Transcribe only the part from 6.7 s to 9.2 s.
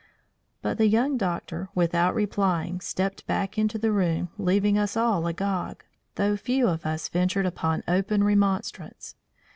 us ventured upon open remonstrance.